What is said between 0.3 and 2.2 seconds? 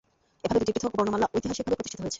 এভাবে দুইটি পৃথক বর্ণমালা ঐতিহাসিকভাবে প্রতিষ্ঠিত হয়েছে।